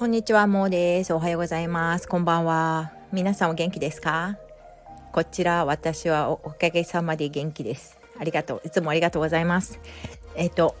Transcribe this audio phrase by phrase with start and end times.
[0.00, 1.12] こんにちは、もうです。
[1.12, 2.08] おはようございます。
[2.08, 2.90] こんばんは。
[3.12, 4.38] 皆さんお元気ですか？
[5.12, 7.98] こちら、私はおかげさまで元気です。
[8.18, 8.62] ありがとう。
[8.64, 9.78] いつもありがとうございます。
[10.36, 10.74] えっ、と、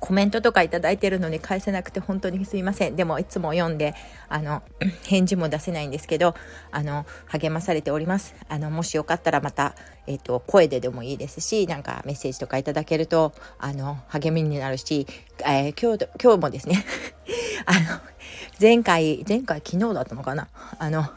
[0.00, 2.96] コメントとかいただいてるのに返せなくて本当にすいません。
[2.96, 3.94] でもいつも読んで、
[4.28, 4.62] あの、
[5.04, 6.34] 返事も出せないんですけど、
[6.70, 8.34] あの、励まされております。
[8.48, 9.74] あの、もしよかったらまた、
[10.06, 15.06] えっ、と、声ででもいいですし、なんかメッセージとかいただけると、あの、励みになるし、
[15.44, 16.84] えー、今日、今日もですね
[17.66, 17.80] あの、
[18.60, 20.48] 前回、前回昨日だったのかな？
[20.78, 21.08] あの、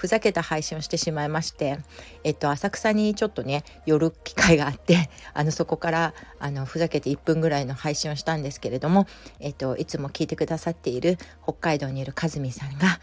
[0.00, 1.78] ふざけた配信をしてしまいまして、
[2.24, 9.06] えっと、浅草にちょっとね寄る機会があって あのそこからあのふざけて1分ぐらいの配信をしたんですけれども、
[9.40, 12.98] えっと、いつも聞いてくださっている北海道にいるかずみさんが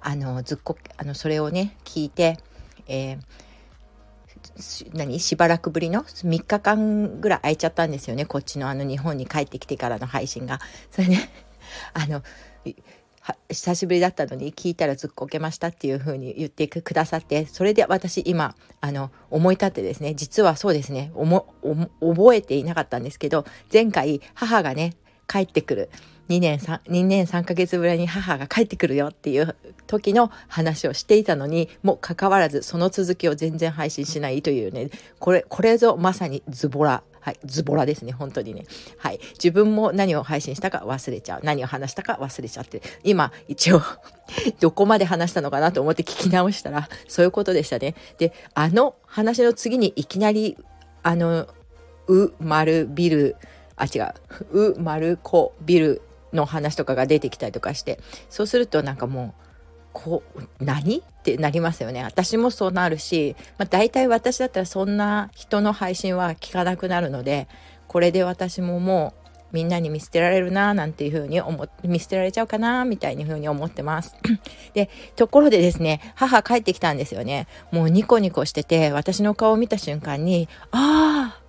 [0.00, 2.38] あのずっこあのそれをね聞いて、
[2.86, 3.18] えー
[4.94, 10.60] 何しばらくぶりの3日間ぐらい空いちゃったんですよねこっちのあの日本に帰ってきてからの配信が。
[10.92, 11.28] それね
[11.94, 12.22] あの
[13.48, 21.12] 久しぶりだったのに聞いたらずっこけましたっていう風に言ってくださってそれで私今あの思い立ってですね実はそうですね
[22.00, 24.94] 覚えていなかったんですけど前回母がね
[25.28, 25.90] 帰ってくる。
[26.28, 29.54] 2年 3, 2年3ヶ月ぶりに母が帰ってくるよっていう
[29.86, 37.04] 時の話をしていたのにもかかわらずその続きを全然配信しないというねこれこれぞまさにズボラ。
[37.26, 38.66] はい、ズボラですね、本当にね。
[38.98, 39.18] はい。
[39.32, 41.40] 自分も何を配信したか忘れちゃう。
[41.42, 42.80] 何を話したか忘れちゃって。
[43.02, 43.82] 今、一応
[44.60, 47.96] どこまで話したのかなと思って聞き直したら、そういうことでしたね。
[48.18, 50.56] で、あの話の次にいきなり、
[51.02, 51.48] あの、
[52.06, 53.34] う、丸、ビル、
[53.74, 53.98] あ、違
[54.52, 57.98] う、う、丸、こ、ビルの話とかが出てきたりとかして、
[58.30, 59.45] そうするとなんかもう、
[59.96, 60.98] こう何？
[60.98, 62.04] ってなりますよね。
[62.04, 67.48] 私もそうなるし、まあ、大体私だったらそんな人の配信は聞かなくなるので
[67.88, 74.14] これで私ももうみんなに見捨てられるななんていうふうに思って見捨てられちゃうかなみたいにふうに思ってます。
[74.74, 77.46] でところでですね母帰ってきたんですよね。
[77.72, 81.45] もうニコニコしてて私の顔を見た瞬間にああ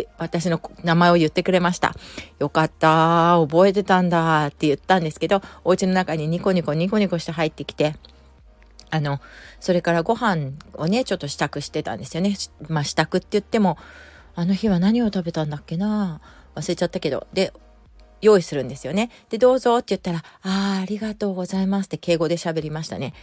[0.00, 1.94] って私の名前を言ってくれました。
[2.38, 7.96] よかった、覚えてたんだって言ったんですけど、お家の中にニコニコニコニコして入ってきて、
[8.90, 9.20] あの、
[9.60, 12.36] それからご飯をね、ちょっと支度してたんですよね。
[12.68, 13.76] まあ支度って言っても、
[14.34, 16.20] あの日は何を食べたんだっけな
[16.54, 17.26] 忘れちゃったけど。
[17.32, 17.52] で、
[18.20, 19.10] 用意するんですよね。
[19.30, 23.14] で、どうぞって言ったら、ああ、ありがとうございますって敬語で喋りましたね。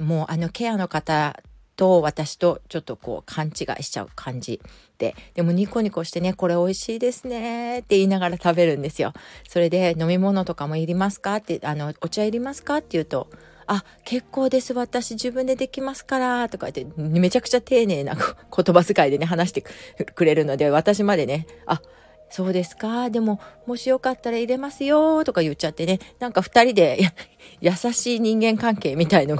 [0.00, 1.40] もうあのケアの方
[1.80, 4.60] と私とちょっとこう勘違いしちゃう感じ
[4.98, 9.14] で、でもニコニコしてね、これ美味しいですねって言いながら食べるんですよ。
[9.48, 11.36] それで飲み物とかもいりますか？
[11.36, 12.76] って、あの、お茶いりますか？
[12.76, 13.30] って言うと、
[13.66, 14.74] あ、結構です。
[14.74, 18.14] 私自分でできますから、とか言って、めちゃくちゃ丁寧な
[18.54, 21.80] 言葉遣いでね、話してくれるので、私までね、あ、
[22.28, 23.08] そうですか？
[23.08, 26.98] でも、もしよかったら入れますよ、とか言っちゃってね、なんか二人で
[27.62, 29.38] 優しい人間関係みたいのを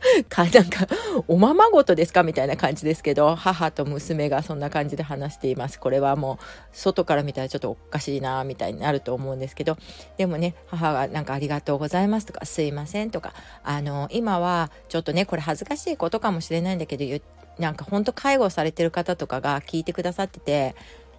[0.28, 0.86] か、 なんか、
[1.28, 2.22] おままごとですか？
[2.22, 5.78] みたいな感じですけど、母と娘がそんな感じで話しています。
[5.78, 9.76] これはもう、外から見たらちょっとおかしいな、みたいになると思うんですけど、
[10.16, 17.24] でもね、母がなんかありがとうございますとか、すいませんとか、あの、今はちょっとね、これ恥ずかしいことかもしれないんだけど、
[17.58, 20.74] なんか本当介護されてる方とかが聞いてくださってて、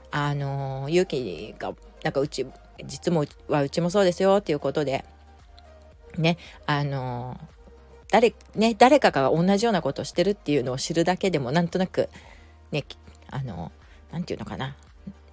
[0.10, 2.48] あの、勇気が、なんかうち、
[2.84, 5.06] 実もはうちもそうですよっていうことで、
[6.18, 7.38] ね、あの、
[8.12, 12.10] 誰,、ね、誰かが同じようなことをしてるっていうのを知るだけでもなんとなく
[12.72, 12.86] ね
[13.32, 13.72] あの
[14.12, 14.76] 何て言うのかな。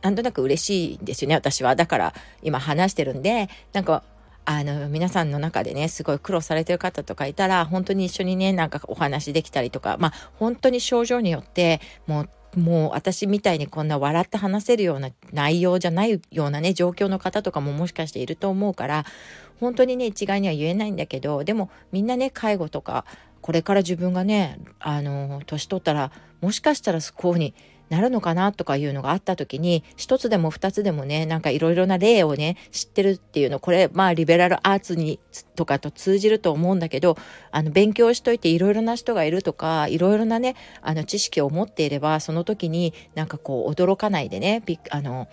[0.00, 1.74] なんとなく嬉しいんですよね私は。
[1.76, 4.04] だから今話してるんでなんか
[4.44, 19.04] あの皆さんの中でねすごい苦労されてる方とかいたら本当に一緒にねなんかお話できたりとかまあ本当に症状によってもうもう私みたいにこんな笑って話せるような内容じゃないようなね状況の方とかももしかしていると思うから
[19.60, 23.04] 本当にね一概には言えないんだけどでもみんなね介護とか
[23.40, 27.54] これから自分がねあの年取ったらもしかしたらこういうふうに
[27.88, 35.18] なるのかなとかいうのがあった時に一つでも二つでもねなんかいろいろな例をね知ってるっていうのこれまあリベラルアーツに
[35.56, 37.16] とかと通じると思うんだけど
[37.50, 45.28] あの勉強しといていろいろな人がいるとかいろいろなねあの知識を持っていればその時になんかこう驚かないでねあの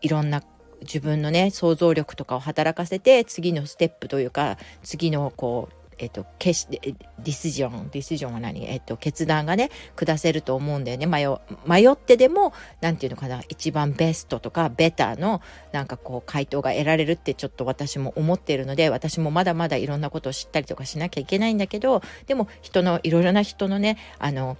[0.00, 0.42] いろんな
[0.82, 11.06] 自分のね想像力とかを働かせて次のステップというか次のこうえっと、決しディシジョンディシジョンは何、えっと、決断がね下せると思うんだよね。
[11.06, 11.26] 迷
[11.66, 13.42] 迷ってでも何て言うのかな？
[13.48, 15.42] 一番ベストとかベターの
[15.72, 24.56] なんかこう回答が得られるってちょっと私も思っているので私もまだまだいろんなことを知ったりとかしなきゃいけないんだけどでも人のいろいろな人のねあの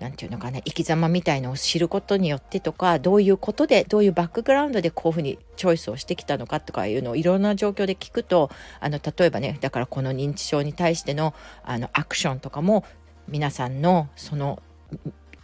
[0.00, 8.50] 何て言うのかな生き様みたいのを知ることによってとかどういうことでどういうバックグラウンドでこういうふうにチョイスをしてきたのかとかいうのをいろんな状況で聞くと
[8.80, 11.34] あの例えばねだからこの認知症に対しての
[11.64, 12.84] あのアクションとかも
[13.28, 14.62] 皆さんのその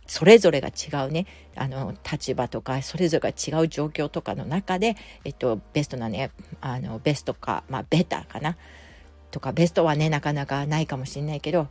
[0.06, 1.26] それぞれが違うね
[1.56, 8.56] あの立場とかそれぞれが違う状況とかの中で、えっと、ベストなねあのベストか、まあ、ベターかな
[9.31, 11.69] とかベストはねなかなかないかもしれないけど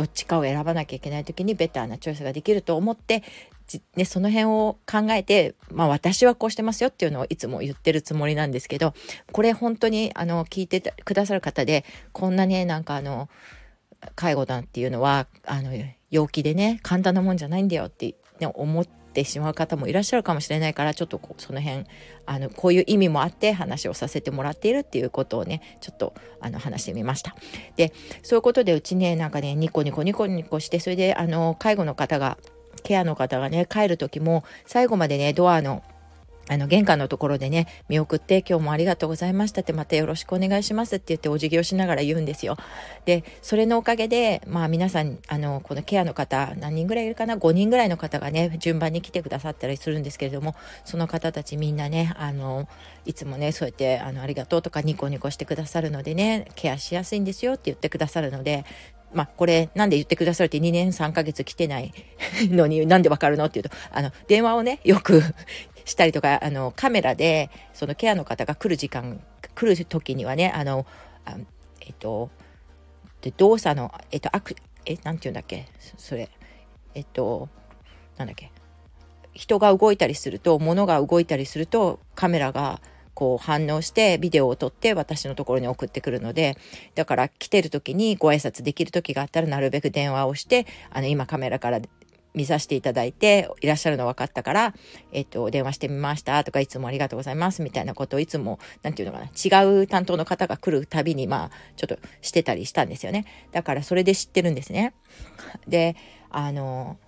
[0.00, 3.22] どっちかを選ばなきゃいけない時にベターなチョイスができると思って
[3.94, 8.94] ね、その辺を考えて、まあ私はこうしてますよっていうのをいつも言ってるつもりなんですけど、
[9.30, 13.28] これ本当にあの聞いてくださる方で、こんなね、なんかあの、
[14.16, 15.70] 介護だっていうのは、あの、
[16.10, 21.84] 陽気でね、簡単なもんじゃないんだよって、ね、思ってしまう方もいらっしゃるかもしれないから、ちょっとこうその辺、
[22.26, 27.34] あの、こういう意味もあって話をさせてもらっているっていうことをね、ちょっとあの話してみました。
[27.76, 27.92] で、
[28.22, 32.38] そういうことでうちね、なんかね、ニコニコニコニコして、それであの、介護の方が、
[32.82, 35.82] ケアの方がね、帰る時も、最後までね、ドアの
[36.50, 42.56] あの、玄関のところでね、見送って、今日もありがとうございましたって、またよろしくお願いしますって言ってお辞儀をしながら言うんですよ。
[43.04, 52.68] で、それのおかげで、まあ皆さん、あの、このケアの方、何人ぐらいいるかな ?5 人ぐらいの方がね、順番に来てくださったりするんですけれども、その方たちみんなね、あの、
[53.06, 58.64] いつもね、そうやって、あの、ありがとうとかニコニコしてくださるのでね、ケアしやすいんですよって言ってくださるので、
[59.12, 61.92] まあ、これ、なんで言ってくださるって2年3ヶ月来てない
[62.42, 63.46] のに、なんでわかるの？
[63.46, 65.22] っていうと、あの、電話をね、よく
[65.84, 69.22] したりとか、あの、カメラで、そのケアの方が来る時間、
[69.54, 70.86] 来る時にはね、あの、
[71.24, 71.36] あ
[71.80, 72.30] えっと、
[73.20, 74.56] で動作の、えっと、アク、
[74.86, 75.66] え、なんて言うんだっけ？
[75.96, 76.28] それ、
[76.94, 77.48] えっと、
[78.16, 78.50] なんだっけ？
[79.34, 82.80] 人が動いたりすると、物が動いたりすると、カメラが、
[83.12, 86.56] こう反応してビデオを撮って私のところに送ってくるので
[86.94, 91.80] だから来てる時にご挨拶できる時があったらなるべく電話をしてあの今カメラから
[92.34, 94.74] 見させていただいていらっしゃるの分かったから、
[95.12, 103.26] えっと、電話してみましたとか、いつもありがとうございますみたいなことをいつも、なんていうのかな、違う担当の方が来るたびに、まあ、ちょっとしてたりしたんですよね。
[103.52, 104.94] だからそれで知ってるんですね。
[105.66, 105.96] で、
[106.30, 106.98] あの、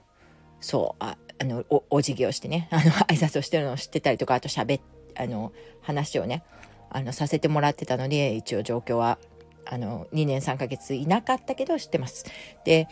[0.61, 4.81] そう、ああのお、お辞儀をしてね、 あの、挨拶をしてるのを知ってたりとか、あと喋、
[5.15, 6.43] あの、話をね、
[6.91, 9.19] あの、させてもらってたので、一応状況は
[9.65, 12.25] あの2年3ヶ月いなかったけど知ってます。
[12.65, 12.89] で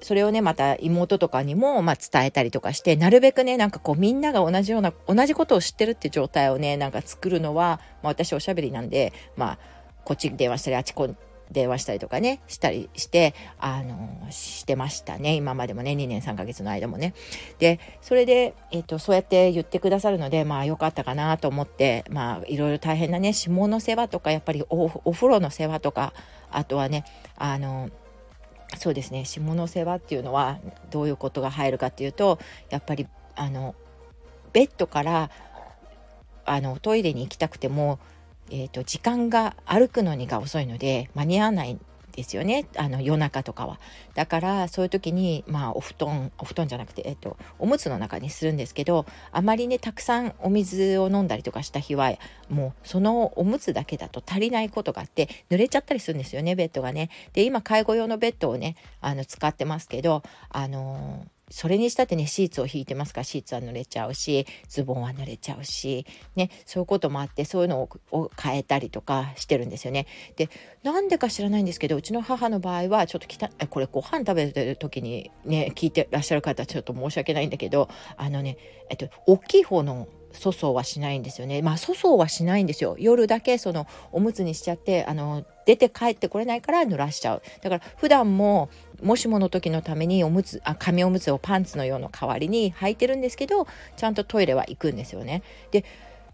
[0.00, 9.58] それをねまた妹とかにも、まあ、伝えたりとかしてなるべくねなんかこうみんなが同じような同じことを知ってるって状態をねなんか作るのは、まあ、私おしゃべりなんでまあ
[10.04, 11.14] こっちに電話したりあっちこ
[11.50, 15.34] 電話したりとかねしたりしてあのしてましたね。
[15.34, 17.14] 今までもね2年3ヶ月の間もね。
[17.58, 26.12] でそれで、えーと、そうやって言ってくださるのでまあ良かったかなと思ってまあいろいろ大変なね下の世話とかやっぱりおお風呂の世話とか
[26.50, 27.04] あとはね
[27.36, 27.90] あの
[28.78, 29.24] そうですね。
[29.24, 30.58] 下の世話っていうのは
[30.90, 33.74] どういうことが入るかっていうとやっぱりあの
[34.52, 35.30] ベッドから
[36.44, 37.98] あのトイレに行きたくても、
[38.50, 41.78] えーと、時間が歩くのにが遅いので間に合わない
[42.16, 42.66] ですよね。
[42.76, 43.78] あの夜中とかは。
[44.14, 52.12] だからそういう時にまあお布団お布団じゃなくて、えっと、おむつの中にするんですけどあまりねたくさんお水を飲んだりとかした日は
[52.48, 57.10] もうそのおむつだけだと足りないことがあって濡れちゃったりするんですよねベッドがね。
[57.34, 70.06] で今介護用のベッドをねあの使ってますけどあのーそれにしたってね、シーツを引いてますから、シーツは濡れちゃうし、ズボンは濡れちゃうし、ね、そういうこともあって、そういうのを変えたりとかしてるんですよね。
[70.36, 70.48] で、
[70.82, 78.58] なんでか知らないんですけど、うちの母の場合は、ちょっときた、これご飯食べてる時にね、聞いてらっしゃる方、ちょっと申し訳ないんだけど、あのね、
[78.90, 81.62] えっと、大きい方の粗相はしないんですよね。
[81.62, 82.96] まあ粗相はしないんですよ。
[82.98, 87.42] 夜だけそのおむつにしちゃってあの出て帰ってこれないから濡らしちゃう。
[87.62, 88.68] だから普段も
[89.02, 95.42] もしもの時のためにおむつあ紙おむつをパンツのような代わりに履いてるんですけどちゃんとトイレは行くんですよね。
[95.70, 95.84] で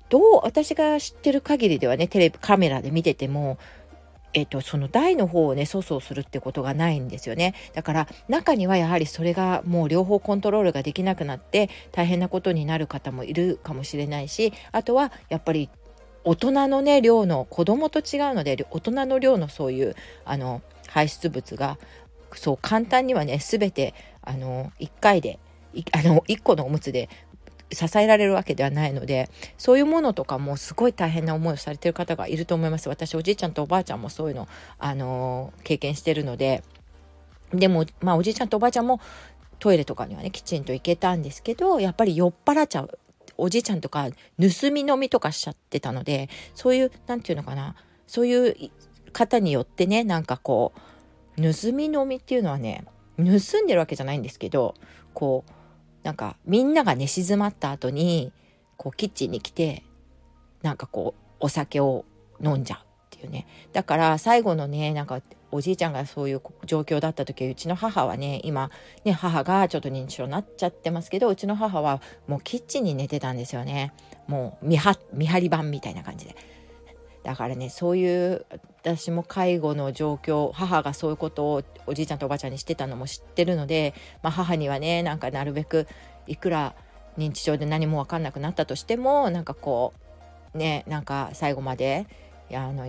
[0.09, 3.59] どう私が知ってる限りではねテレビカメラで見てても
[4.35, 15.69] えっと、その台の方をね粗相するってことがないんですよねだから中にはやはりそれがもう両方コントロールができなくなって大変なことになる方もいるかもしれないしあとはやっぱり
[16.25, 21.79] 大人のね量の子供と違うので大人の量のそういうあの排出物が
[22.39, 25.39] そう簡単にはね全てあの1回で
[25.93, 27.09] あの1個のおむつで
[27.73, 32.89] 支えられるわけではないのでそういうものとかもすごい大変な思いをされてる方がいると思います。
[32.89, 34.47] 私おじいちゃんとおばあちゃんもそういうの、
[34.79, 36.63] あの経験してるので。
[37.55, 39.01] でもまあおじいちゃんとおばあちゃんも
[39.59, 42.99] トイレとかにはねきちんと行けたんですけどやっぱり酔っ払っちゃう
[43.37, 48.71] おじいちゃんとか盗み飲みとかしちゃってたのでそういう何て言うのかなそういう
[49.13, 50.81] 方によってねなんかこう
[51.43, 52.85] 盗み飲みっていうのはね
[53.17, 53.25] 盗
[53.63, 54.75] んでるわけじゃないんですけど
[55.15, 55.53] こう
[56.05, 58.33] なんかみんなが寝静まった後に
[58.77, 59.85] こうキッチンに来て
[60.63, 62.05] なんかこうお酒を
[62.43, 65.21] 飲んじゃうっていうねだから最後のねなんか
[65.51, 68.71] おじいちゃんがそういう状況だった時うちの母はね今
[69.05, 73.93] ね母がちょっと認知症になっちゃってますけどうちの母はもうキッチンに寝てたんですよね
[74.27, 74.97] もう見張
[75.41, 76.37] り版みたいな感じで。
[77.23, 78.45] だからねそういう
[78.83, 85.87] 私も介護の状況母がそういうことをおじいちゃんとおばあちゃんにしてたのも知ってるので、まあ、母にはねなんかなるべく
[86.27, 86.75] いくら
[87.17, 89.93] 認知症で何も分かんなくなったとしてもなんかこ
[90.55, 92.07] うねなんか最後まで
[92.51, 92.87] いやあの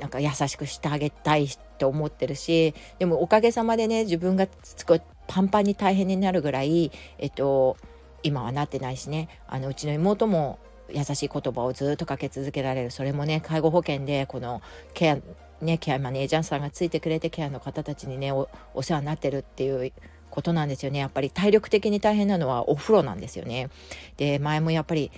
[0.00, 1.48] なんか優しくしてあげたい
[1.78, 7.76] と思ってるしでもおかげさまでね自分がすごいパンパンに大変になるぐらいえっと
[8.22, 10.58] 今はなってないしねあのうちの妹も
[10.90, 12.90] 優しい言葉をずっとかけ続けられる。
[12.90, 14.62] それもね介護保険でこの
[14.92, 15.18] ケア
[15.60, 18.48] ねケアマネージャーさんがついてくれてケアの方たちにねお
[18.82, 19.92] 世話になってるっていう
[20.30, 20.98] ことなんですよね。
[20.98, 23.70] やっぱり体力的に大変なのはお風呂なんですよね。
[24.16, 25.10] で前もやっぱり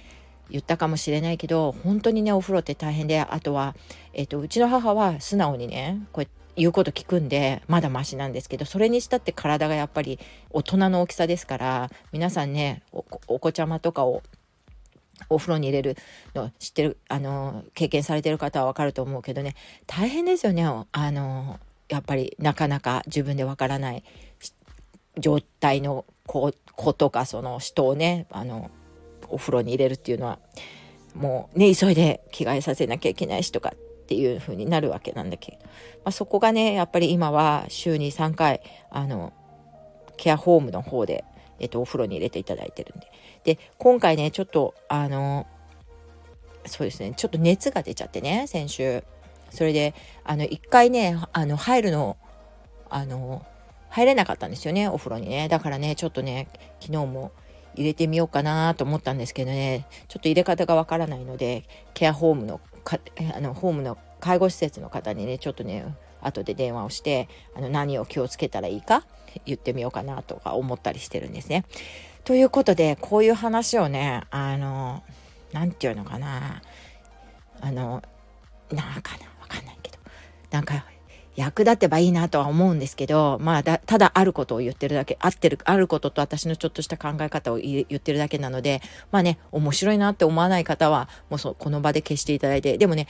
[0.51, 3.75] 言ったかもしれないけど本当にねお風呂って大変であとは、
[4.13, 10.19] えーと、うちの母は素直にねこう言うこと聞くんでまだマシなんですけどそれにしたって体がやっぱり
[10.51, 14.23] 大人の大きさですから皆さんねお子ちゃまとかを
[15.29, 15.97] お風呂に入れる
[16.35, 19.55] の知ってるあの経験されてる方はわかると思うけどね。
[19.87, 20.65] 大変ですよね。
[20.65, 21.59] あの
[21.89, 24.03] やっぱりなかなか自分でわからない
[25.19, 28.71] 状態の子子とかその人をねあの
[29.29, 30.39] お風呂に入れるっていうのは
[31.15, 35.69] もうね急いで着替えさせなきゃいけないしとかっていう風になるわけなんだけど、ま
[36.07, 39.33] あ、そこがねやっぱり今は週に3回あの
[40.17, 41.25] ケアホームの方で、
[41.59, 43.07] えっと、お風呂に入れていただいてるんで。
[43.45, 45.47] で今回ねちょっとあの
[46.67, 49.05] そうですねちょっと熱が出ちゃってね先週。
[49.51, 49.95] それで
[50.25, 52.17] あの1回ねあの入るの
[52.91, 53.47] あの
[53.89, 55.49] 入れなかったんですよねお風呂にね。
[55.49, 56.49] だからねちょっとね
[56.81, 57.33] 昨日も
[57.77, 62.99] 入れてみようかなと思ったんですけどねちょっと入れ方がわからないのでケアホームのか
[63.35, 69.05] あのホームの介護施設の方にねちょっとね後で電話をしてあの何を気をつけたらいいか
[69.45, 71.65] 言ってみようかなとか思ったりしてるんですね。
[72.25, 75.03] ということでこういう話をねあの
[75.53, 76.63] 何て言うのかな。
[77.61, 78.03] あの
[78.71, 79.99] なんかなわかんないけど。
[80.51, 80.85] なんか
[81.37, 93.07] 役立てばいいなとは思うんですけど、まあだただあることを言ってるだけ、合ってる、あることと私のちょっとした考え方を言ってるだけなので、まあね、面白いなって思わない方は、もうそこの場で消していただいて、でもね、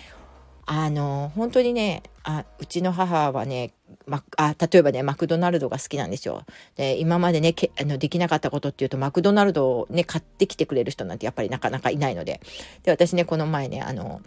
[0.67, 3.73] あの、本当にね、あうちの母はね、
[4.07, 6.43] ま、あ例えばね、マクドナルドが好きなんですよ。
[6.75, 12.41] で、今までね、あのできなかったことっていうと、マクドナルドをね、買ってきてくれる人なんてやっぱりなかなかいないので。
[12.83, 14.23] で、私ね、この前ね、あの、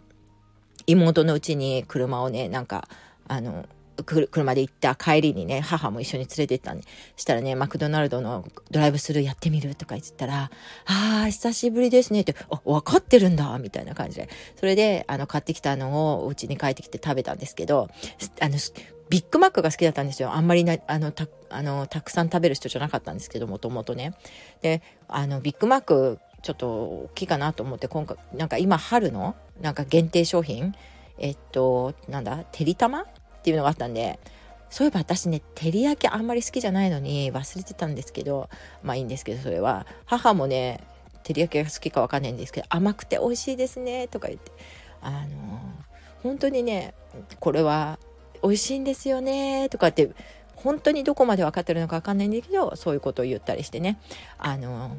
[0.88, 2.88] 妹のうちに車をね、なんか、
[3.28, 3.66] あの、
[4.04, 6.84] 車で行った帰りにね、母も一緒に連れてったんで、
[7.16, 10.52] したらね、マクドナルドのドライブスルーやってみるとか言ったら、
[10.86, 14.30] ああ、久しぶりですねって、あ、分かってるんだ、みたいな感じで。
[14.58, 17.90] それで、あの、買ってきたのをうちに帰ってきて食べたんですけど、
[18.40, 18.58] あの、
[19.10, 20.34] ビッグマックが好きだったんですよ。
[20.34, 24.14] あんまりな、あの、た、あの、たくさん食べる人じゃなかったんですけど、もともとね。
[24.62, 30.74] で、あの、ビッグマック、ちょっと大きいかなと思って、今回、なんか今春の、なんか限定商品、
[31.18, 33.06] えっと、なんだ、てりたま
[33.40, 34.20] っていうのがあったんで
[34.70, 38.50] そういえば私ね照り焼きあんまり好きじゃないのに忘れてたんですけど
[38.84, 39.86] まあいいんですけどそれは。
[40.06, 40.82] 母もね
[41.24, 44.52] 照り焼きが好きかわかんないんですけど甘くて美味しいですねとか言って。
[45.02, 45.62] あの
[46.24, 46.94] 本当にね
[47.40, 48.00] これは
[48.44, 50.12] 美味しいんですよねとかって
[50.56, 53.98] 本当にどこまで分かってるのか分かんないんだけどそういうことを言ったりしてね。
[54.38, 54.92] あの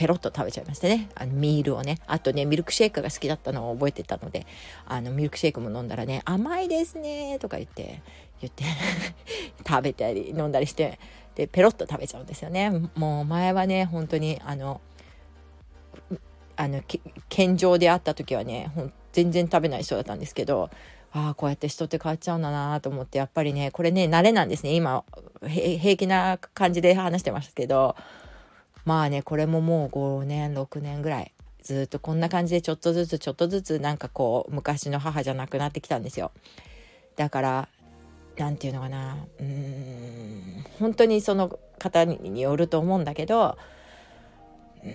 [0.00, 1.10] ペロッと食べちゃいましたね。
[1.14, 1.98] あのミールをね。
[2.06, 4.46] あとね、ミルクシェイクが好きだったのを覚えてたので、
[4.86, 8.00] あの、ミルクシェイクも飲んだらね、甘いですねとか言って、
[8.40, 8.64] 言って
[9.68, 10.98] 食べたり飲んだりして、
[11.34, 12.70] で、ペロッと食べちゃうんですよね。
[12.94, 14.80] もう前はね、本当に、あの、
[16.56, 16.80] あの、
[17.28, 18.72] 健常であった時はね、
[19.12, 20.70] 全然食べない人だったんですけど、
[21.12, 24.72] ああ、こうやって人って変わっちゃうんだなと思って、やっぱりね、これね、慣れなんですね。
[24.72, 25.04] 今、
[25.46, 27.96] 平気な感じで話してましたけど、
[28.84, 31.32] まあねこれももう5年6年ぐらい
[31.62, 36.32] ずっとこんな感じでちょっとずつちょっとずつなんかこう昔の母じゃなくなってきたんですよ。
[37.16, 37.68] だから
[38.36, 43.58] 何て言うのかなうーん本当にその方によると思うんだけど、
[44.82, 44.94] うん、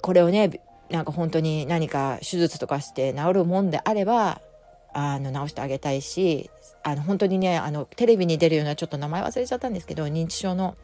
[0.00, 4.40] これをねなんか本当に何か手術とかして治るもんであれば
[4.94, 6.50] あの治してあげたいし
[6.82, 10.76] あの本当にねあのテレビに出るようなちょっと名前忘れちゃったんですけど認知症の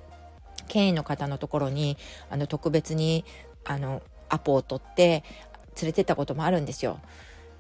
[0.65, 1.97] 権威の方のところに
[2.31, 3.25] あの特別に
[3.65, 5.25] あのアポを取って
[5.81, 7.01] 連れてったこともあるんですよ。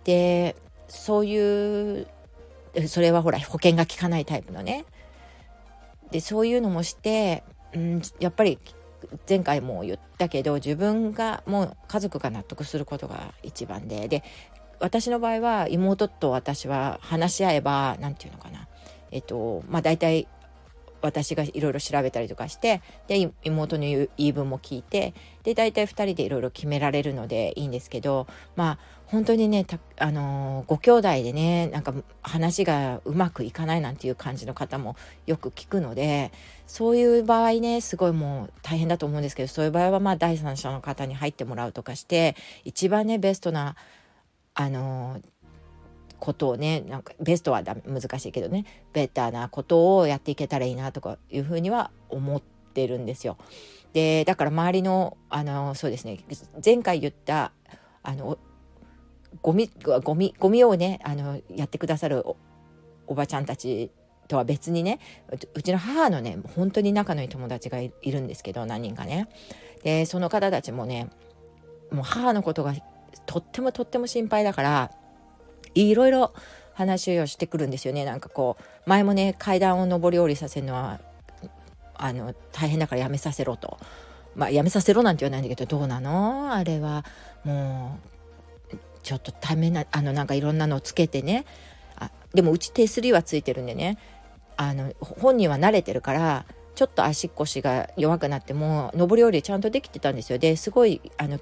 [0.05, 0.57] で
[0.89, 2.07] そういう
[2.87, 4.85] それはほら保険が効かないタイプのね。
[6.11, 7.43] でそういうのもして
[7.75, 8.59] うん、やっぱり
[9.29, 14.23] 前回も言ったけど自分がもう家族が納得することが一番でで
[14.81, 18.69] 私の場合は妹と私は話し合えば何て言うのかな
[19.11, 20.27] えっとまあ大体
[21.05, 29.67] 私がいろいろ調べたりとかしてで妹の言い分も聞いてで大体2人でいろいろ決められるのでいいんですけどまあ本当にね
[29.99, 31.93] あのー、ご兄弟でねなんか
[32.23, 34.97] 話がうまくいかないなんていう感じの方も
[35.27, 36.33] よく聞くので
[36.67, 42.35] そういう場合ねすごいもう大変だと思うんですけどそういう場合はまあ第三者の方に入ってもらうとかして
[42.65, 43.77] 一番ねベストな
[44.55, 45.34] あのー
[46.25, 48.65] ことをねなんかベストはだ難しいけどね
[48.95, 53.37] ベターなことをやっていけたらいいなとかいうふうには思ってるんですよ。
[53.93, 56.19] でだから周りのあのそうですね
[56.65, 57.53] 前回言った
[58.03, 58.39] あの
[59.43, 59.71] ゴミ
[60.03, 62.25] ゴミゴミをねあのやってくださる
[63.07, 63.91] おばちゃんたち
[64.27, 65.01] とは別にね
[65.55, 69.29] うちの母のね本当に仲のいい友達がいるんですけど何人かね
[69.83, 71.11] でその方たちもね
[71.91, 72.75] もう母のことが
[73.27, 74.91] とってもとっても心配だから
[75.75, 76.33] いろいろ
[76.75, 78.05] 話をしてくるんですよね。
[78.05, 81.01] なんかこう前もね階段を上り下りさせるのは
[81.95, 83.79] あの大変だからやめさせろと。
[84.35, 86.53] まあ、やめさせろなんて言わないんだけどどうなの？
[86.53, 87.05] あれは
[87.45, 88.01] も
[88.73, 91.45] うちょっとためなあのなんかいろんなのをつけてね。
[91.97, 93.99] あでもうち手すりはついてるんでね。
[94.57, 100.39] あの本人は慣れてるからちょっと足腰が弱くなっても上り下りちゃんとできてたんですよ。
[100.39, 101.39] ですごいあの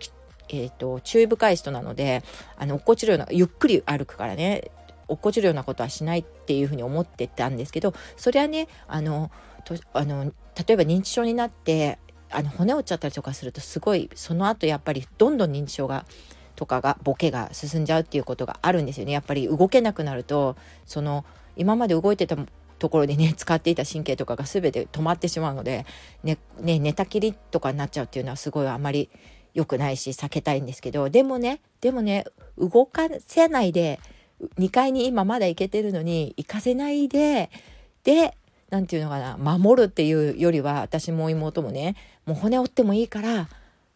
[0.48, 2.22] えーと、注意深い人なので
[2.56, 4.70] あの落っこちるようなゆっくり歩くからね
[5.08, 9.30] 落っこちるようなことはしないっていうふうに思ってたんですけどそれはねあの
[9.64, 11.98] とあの例えば認知症になって
[12.30, 16.04] あの骨折っちゃったりとかするとすごいその後やっぱりどんどん認知症が
[16.56, 19.12] とかがボケが進んじゃうっていうことがあるんですよね。
[19.12, 20.56] やっぱり動けなくなると
[20.86, 21.24] その
[21.56, 22.36] 今まで動いてた
[22.78, 25.86] ところでね使っていた神経とかが全て止まってしまうので、
[26.24, 29.08] ねね、寝たきりとかになっちゃうっていうのはすごいあまり
[29.54, 32.24] 良くないし避けたいんですけどでもねでもね
[32.58, 34.00] 動かせないで
[34.58, 37.50] 2階に今まだ行けてるのに行かせないで
[38.04, 38.36] で
[38.70, 43.48] 何て言うのかな守るっていうよりは私も妹もねもう骨折ってもいいから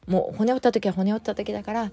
[0.07, 1.93] もう骨折った時は骨折った時だから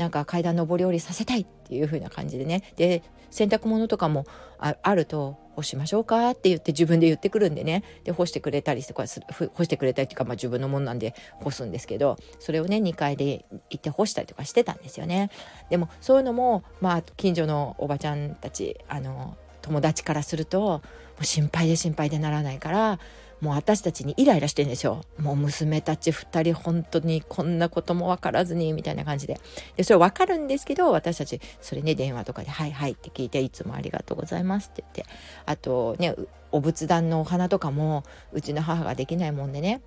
[0.00, 2.62] なんか階段上り下りさせたいっていう風な感じでね。
[2.76, 4.24] で洗濯物とかも
[4.58, 7.84] あると干しましょうかって言って自分で言ってくるんでね。
[8.02, 15.30] で干してくれたりとか干してくれたりっていうか、まあ、自分のもんなんで干すんですけどそれをね2階で行って干したりとかしてたんですよね。
[15.68, 20.82] でもそういうのもまあ近所のおばちゃんたちあの友達からするとも
[21.20, 22.98] う心配で心配でならないから
[23.40, 25.02] もう私たちにイライラしてんですよ。
[25.18, 29.40] もう娘たち2人本当にこんなことも分からずにみたいな感じで。
[29.76, 35.12] で、それ分かるんですけど、私たちそれね、電話とかで、はいはいって聞いて、いつもありがとうございますって言って、
[35.46, 36.14] あとね、
[36.52, 39.80] お仏壇のお花とかも、うちの母ができないもんでね、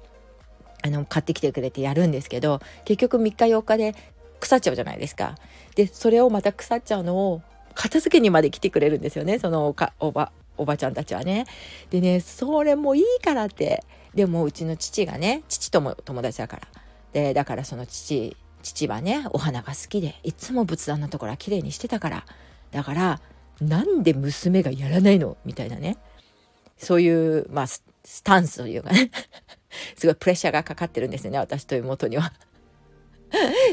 [0.82, 3.96] あの、買ってきてくれてやるんですけど、結局3日4日で
[4.40, 5.36] 腐っちゃうじゃないですか。
[5.76, 7.42] で、それをまた腐っちゃうのを
[7.76, 11.46] 片付けにまで来てくれるんですよね、そのおかおばおばちゃんたちはね。
[11.90, 13.84] でねそれもいいからって。
[14.14, 16.68] でもうちの父がね父とも友達だから。
[17.14, 22.26] でだからその父父はねお花が好きでいつも仏壇のところは綺麗にしてたから。
[22.72, 23.22] だから
[23.62, 25.38] なんで娘がやらないの？
[25.46, 25.98] みたいなね。
[26.78, 27.84] そういうまあス
[28.24, 29.10] タンスというかね。
[29.98, 32.32] すごいプレッシャーがかかってるんですよね私と妹には。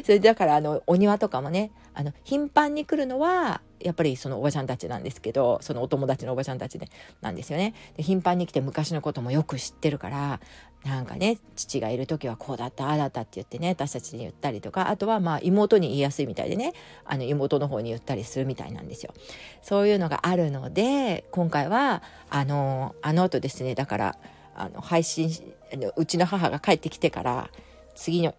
[0.05, 6.89] それだからあのお庭とかもねあの頻繁に来るのはやっぱりそのおばちゃんたちなんですけどそのお友達のおばちゃんたちで
[7.21, 7.75] なんですよね。
[7.99, 10.41] で頻繁に来て昔のこともよく知ってるから
[10.83, 16.73] なんかね父がいる時はこうだったああだったって言ってね私たちに言ったりとかあとはまあ妹に言いやすいみたいでね
[17.05, 19.13] あの妹の方に言ったりするみたいなんですよ。
[19.61, 24.17] そういうのがあるので今回はあのあの後ですねだから
[24.55, 25.31] あの配信
[25.97, 27.51] うちの母が帰ってきてから
[27.95, 28.35] 次の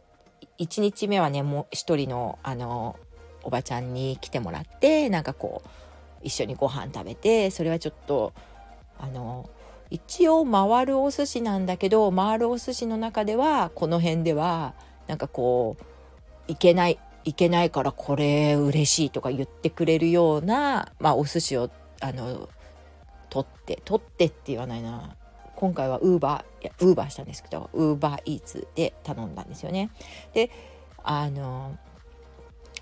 [0.61, 2.95] 1日目はねもう一人のあの
[3.43, 5.69] おばちゃんに来てもらってなんかこう
[6.23, 8.33] 一緒にご飯食べてそれはちょっと
[8.99, 9.49] あの
[9.89, 14.73] 一応回るお寿司なんだけど回るお寿司の中ではこの辺では
[15.07, 15.83] なんかこう
[16.51, 22.49] いけないいけないからこれ嬉しいとか言ってくれるような、まあ、お寿司をあの
[23.29, 25.15] 取って取ってって言わないな
[25.55, 29.91] 今回はウーバーウーバーしたんですけどウーバーイーツで頼んだんですよね。
[30.33, 30.49] で
[31.03, 31.77] あの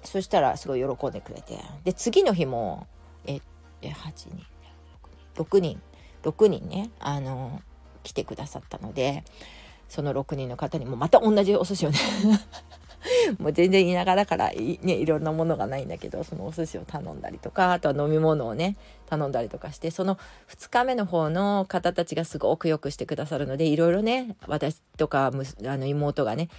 [0.09, 1.57] そしたらすごい喜んでくれて。
[1.83, 2.87] で次の日も
[3.25, 3.39] え
[3.81, 4.45] 8人
[5.35, 5.81] 6人
[6.23, 7.61] 6人ねあの
[8.03, 9.23] 来てくださったので
[9.87, 11.97] その6人の方にもまた同じお寿司をね
[13.39, 18.75] もう全然田舎だからい,、ね、いろんなものがないんだけどそのお寿司を頼んだりとかあとは飲み物をね
[19.07, 20.17] 頼んだりとかしてその
[20.49, 26.49] 2日目の方の方たちがすごくよくしてくださるのでいろいろね私とかあの妹がね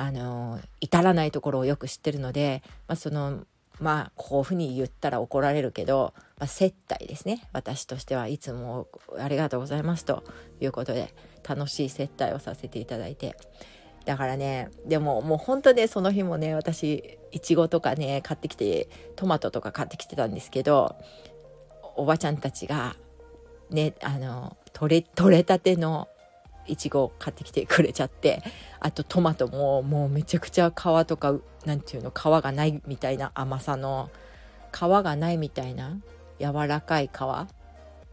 [0.00, 3.44] あの至らないところをよく知ってるので、まあ、その
[3.80, 7.46] まあこういうふうに言ったら怒られるけど、まあ、接待ですね。
[7.52, 10.24] 私としてはいつもありがとうございますと
[10.58, 11.12] いうことで
[11.46, 13.36] 楽しい接待をさせていただいて。
[14.06, 20.96] だからねでももう本当ねその日もね私いちごとかね買ってきてトマトとか買ってきてたんですけど
[21.96, 22.96] おばちゃんたちが
[23.68, 26.08] ねあの取れ取れたての
[26.66, 28.42] いちご買ってきてくれちゃって
[28.78, 34.10] あとトマトももうめちゃくちゃ皮とか何て言うの皮がないみたいな甘さの
[34.72, 35.98] 皮がないみたいな
[36.38, 37.46] 柔らかい皮っ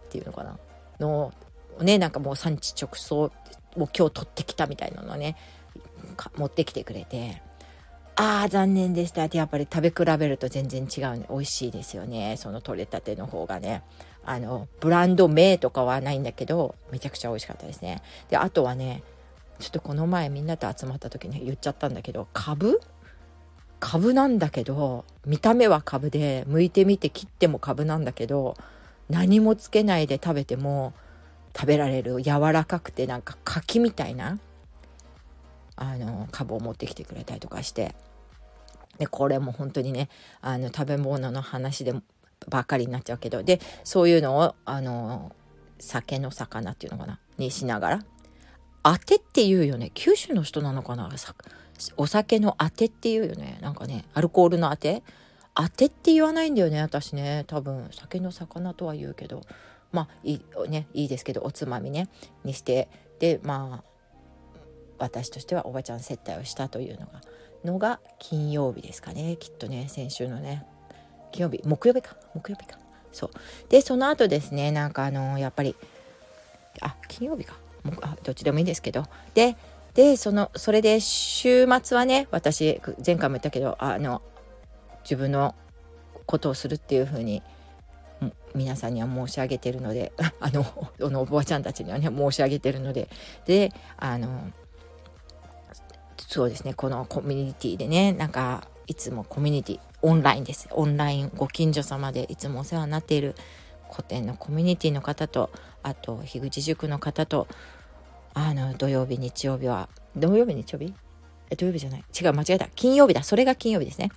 [0.10, 0.58] ていうのかな？
[1.00, 1.34] の
[1.82, 3.32] ねなんかもう産地直送
[3.76, 5.36] もう今日取ってきたみたいなのね
[6.36, 7.42] 持ってきてくれて
[8.16, 11.28] ああ残念でしたってやっぱり食べ比べると全然違うね。
[11.30, 13.84] 美味しいですよねその取れたての方がね。
[14.28, 18.04] あのブランド名とかはないんだけどめちゃくちゃ美味しかったですね。
[18.30, 19.02] であとはね
[19.58, 22.82] ちょっとこの前みんなと集まった時に言っちゃったんだけど株？
[23.80, 28.58] 株なんだけど見た目は株で剥いてみて切っても株なんだけど
[29.10, 30.94] 何もつけないで食べても
[31.56, 34.40] 食べられる柔らかくてなんか柿みたいな
[35.78, 37.96] あの株を持ってきてくれたりとかして。
[38.98, 40.10] でこれも本当にね
[40.42, 41.94] あの食べ物の話で
[42.50, 43.44] ばっかりになっちゃうけど。
[43.44, 45.36] でそういうのをあの
[45.80, 47.20] 酒の魚っていうのかな？
[47.38, 48.06] にしながら。
[48.84, 49.92] 当てっていうよね。
[49.94, 51.10] 九州の人なのかな？
[51.98, 53.58] お酒の当てっていうよね。
[53.62, 55.04] なんかねアルコールの当て？
[55.54, 57.44] 当てって言わないんだよね私ね。
[57.48, 59.42] 多分酒の魚とは言うけど。
[59.92, 62.10] まあいい,、ね、いいですけどおつまみね。
[62.44, 62.90] にして。
[63.20, 63.88] でまあ
[65.00, 67.22] 私としてはおばちゃん接待をしたというのが
[67.64, 69.38] のが金曜日ですかね。
[69.38, 70.66] きっとね先週のね。
[71.32, 72.16] 金曜日木曜日か。
[72.34, 72.78] 木曜日か。
[73.12, 73.30] そう。
[73.70, 75.76] でその後ですねなんかあのやっぱり
[76.82, 77.56] あ金曜日か。
[78.02, 79.06] あどっちでもいいんですけど。
[79.34, 79.56] で
[79.94, 84.22] でそのそれで週末はね私前回も言ったけどあの
[85.04, 85.56] 自分の
[86.26, 87.42] ことをするっていう風に
[88.54, 90.66] 皆さんには申し上げてるので あの
[91.02, 93.10] あのおばあちゃんたちにはね申し上げてるので。
[93.46, 94.52] であの
[96.18, 103.36] そうですねこのコミュニティでねなんかいつもコミュニティオンラインですオンラインご近所様でいつもお世話になっている
[103.92, 105.50] 古典のコミュニティの方と
[105.84, 107.48] あと樋口塾の方と
[108.34, 110.94] あの土曜日日曜日は土曜日日曜日？
[111.50, 112.04] え土曜日じゃない。
[112.20, 112.68] 違う間違えた。
[112.76, 113.24] 金曜日だ。
[113.24, 114.12] それが金曜日ですね。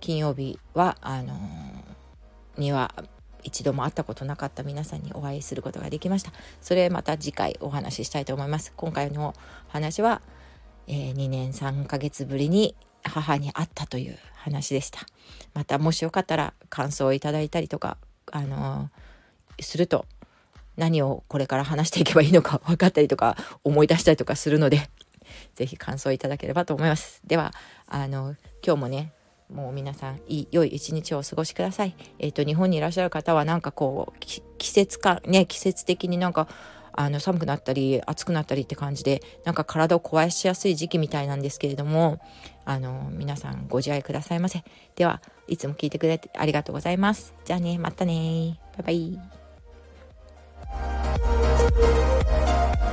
[0.00, 2.94] 金曜日はあのー、には
[3.42, 6.32] 一度も会ったことなかった皆さんにお会いすることができました。
[6.60, 8.72] それまた次回お話ししたいと思います。
[8.76, 9.34] 今回の
[9.68, 10.22] 話は、
[10.86, 12.74] えー、2年3ヶ月ぶりに
[13.08, 15.00] 母に会ったという話でした
[15.54, 17.96] またもしよかったら感想をいただいたりとか
[18.32, 20.06] あのー、すると
[20.76, 24.88] 何をこれから話していけばいいのか分かったりとか思い出したりとかするので
[25.54, 27.52] 是非感想いただければと思いますでは
[27.86, 29.12] あの今日もね
[29.52, 31.94] もう皆さんいい良い一日をお過ごしください。
[32.18, 36.48] えっ、ー、と日本にいらっしゃる方はなんかこう季節感ね季節的になんか
[36.96, 42.18] あの寒くなったり暑くなったりって感じでなんか体を壊しやすい時期みたいなんですけれども
[42.64, 44.64] あの皆さんご自愛くださいませ。
[44.96, 47.34] ではいつも聞いてくれてありがとうございます。
[47.44, 49.22] じゃあねまたねバイバ
[52.80, 52.85] イ。